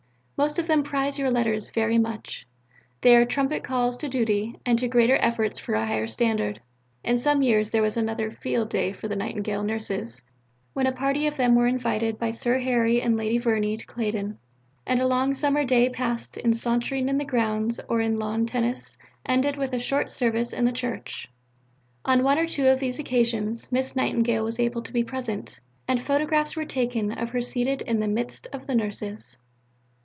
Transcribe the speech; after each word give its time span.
Most 0.43 0.57
of 0.57 0.65
them 0.65 0.81
prize 0.81 1.19
your 1.19 1.29
letters 1.29 1.69
very 1.69 1.99
much. 1.99 2.47
They 3.01 3.15
are 3.15 3.25
trumpet 3.25 3.63
calls 3.63 3.95
to 3.97 4.09
duty 4.09 4.55
and 4.65 4.79
to 4.79 4.87
greater 4.87 5.17
efforts 5.17 5.59
for 5.59 5.75
a 5.75 5.85
higher 5.85 6.07
standard." 6.07 6.59
In 7.03 7.19
some 7.19 7.43
years 7.43 7.69
there 7.69 7.83
was 7.83 7.95
another 7.95 8.31
"field 8.31 8.71
day" 8.71 8.91
for 8.91 9.07
the 9.07 9.15
Nightingale 9.15 9.61
Nurses, 9.61 10.23
when 10.73 10.87
a 10.87 10.91
party 10.91 11.27
of 11.27 11.37
them 11.37 11.53
were 11.53 11.67
invited 11.67 12.17
by 12.17 12.31
Sir 12.31 12.57
Harry 12.57 13.03
and 13.03 13.15
Lady 13.15 13.37
Verney 13.37 13.77
to 13.77 13.85
Claydon, 13.85 14.39
and 14.87 14.99
a 14.99 15.05
long 15.05 15.35
summer 15.35 15.63
day, 15.63 15.89
passed 15.89 16.37
in 16.37 16.53
sauntering 16.53 17.07
in 17.07 17.19
the 17.19 17.23
grounds 17.23 17.79
or 17.87 18.01
in 18.01 18.17
lawn 18.17 18.47
tennis, 18.47 18.97
ended 19.23 19.57
with 19.57 19.73
a 19.73 19.79
short 19.79 20.09
service 20.09 20.53
in 20.53 20.65
the 20.65 20.71
Church. 20.71 21.29
On 22.03 22.23
one 22.23 22.39
or 22.39 22.47
two 22.47 22.65
of 22.67 22.79
these 22.79 22.97
occasions, 22.97 23.71
Miss 23.71 23.95
Nightingale 23.95 24.43
was 24.43 24.59
able 24.59 24.81
to 24.81 24.91
be 24.93 25.03
present, 25.03 25.59
and 25.87 26.01
photographs 26.01 26.55
were 26.55 26.65
taken 26.65 27.11
of 27.11 27.29
her 27.29 27.41
seated 27.43 27.83
in 27.83 27.99
the 27.99 28.07
midst 28.07 28.47
of 28.51 28.65
the 28.65 28.73
nurses. 28.73 29.37